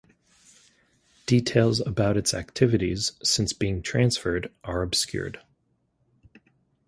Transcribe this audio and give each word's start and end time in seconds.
Details 1.27 1.79
about 1.79 2.17
its 2.17 2.33
activities 2.33 3.11
since 3.21 3.53
being 3.53 3.83
transferred 3.83 4.51
are 4.63 4.81
obscured. 4.81 5.39